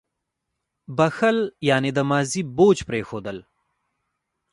[0.97, 1.37] •بښل
[1.69, 3.37] یعنې د ماضي بوج پرېښودل.